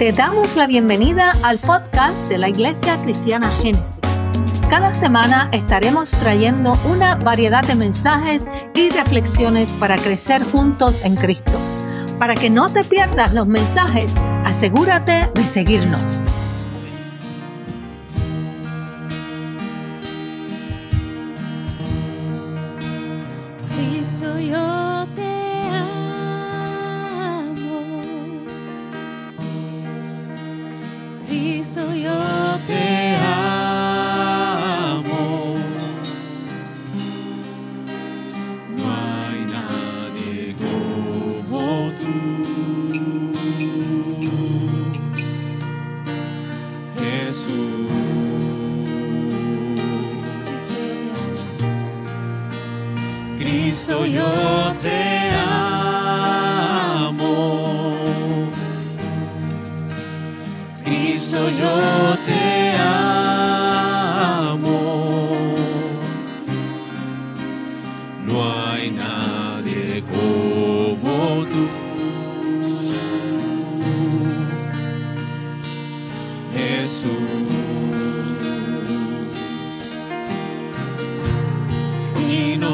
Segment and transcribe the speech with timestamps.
[0.00, 4.00] Te damos la bienvenida al podcast de la Iglesia Cristiana Génesis.
[4.70, 11.52] Cada semana estaremos trayendo una variedad de mensajes y reflexiones para crecer juntos en Cristo.
[12.18, 14.10] Para que no te pierdas los mensajes,
[14.46, 16.00] asegúrate de seguirnos.
[54.06, 56.08] Yo te amo.
[60.84, 63.29] Cristo, yo te amo.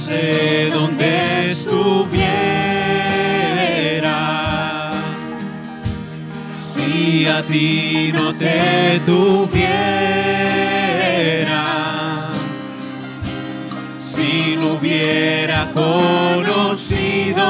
[0.00, 2.20] Sé dónde estuviera
[6.54, 9.70] si a ti no te tuviera
[13.98, 17.46] si no hubiera conocido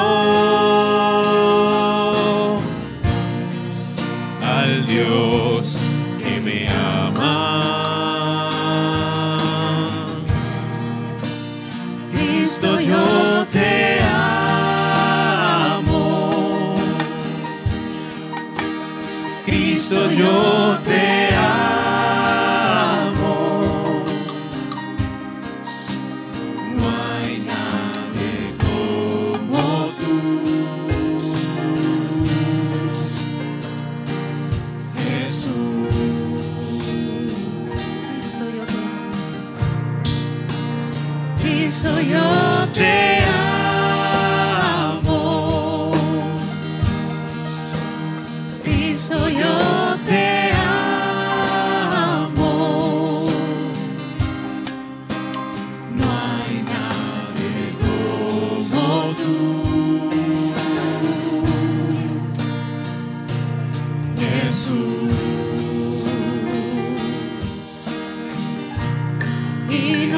[4.42, 5.79] al Dios
[6.23, 7.80] que me ama.
[19.91, 22.05] Cristo, yo te amo.
[26.77, 29.62] No hay nadie como
[29.98, 30.14] tú.
[34.95, 35.90] Jesús.
[38.14, 38.79] Cristo, yo te
[41.42, 42.24] Cristo, yo
[42.73, 42.99] te amo.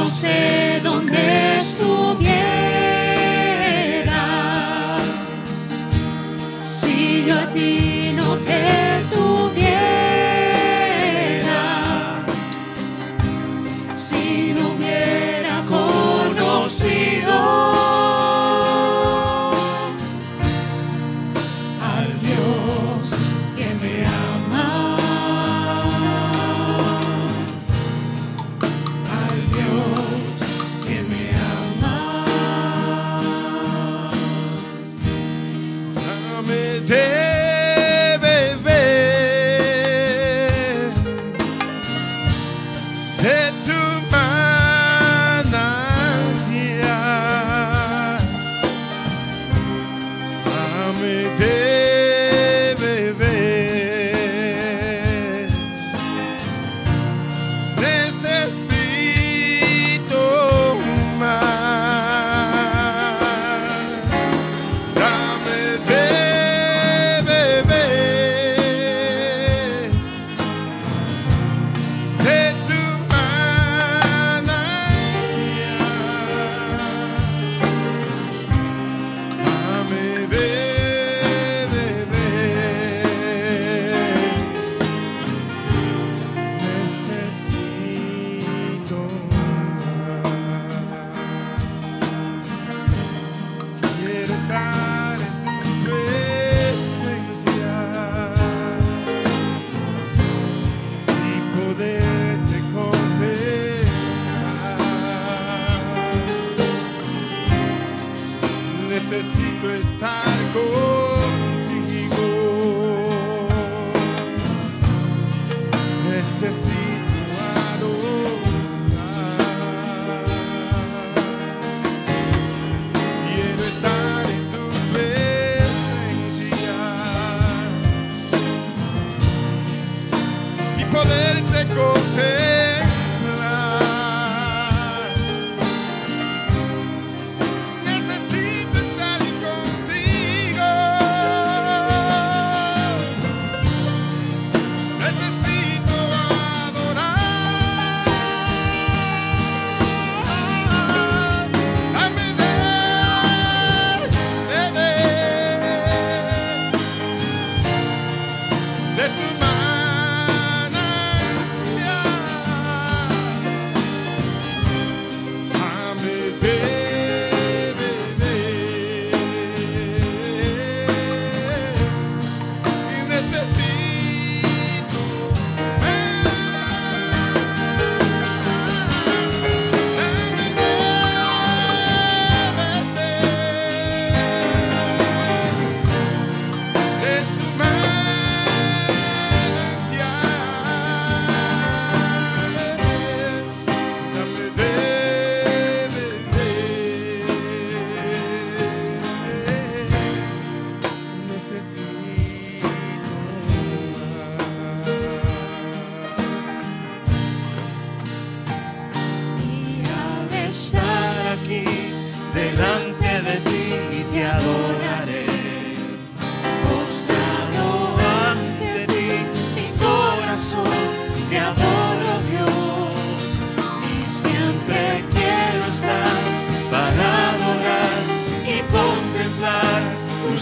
[0.03, 2.32] No sé dónde estuviera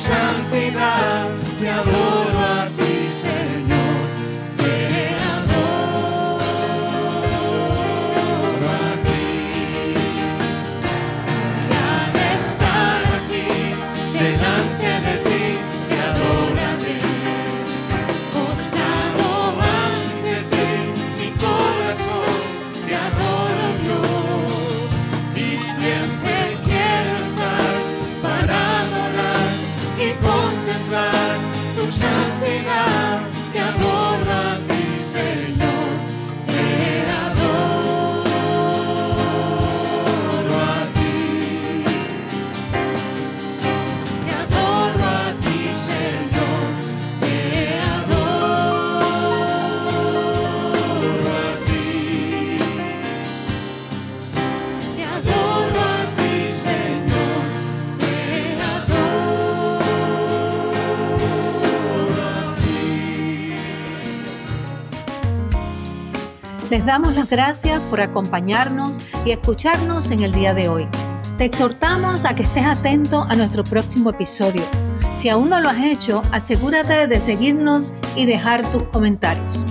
[0.01, 0.70] Santo
[66.71, 70.87] Les damos las gracias por acompañarnos y escucharnos en el día de hoy.
[71.37, 74.63] Te exhortamos a que estés atento a nuestro próximo episodio.
[75.19, 79.67] Si aún no lo has hecho, asegúrate de seguirnos y dejar tus comentarios.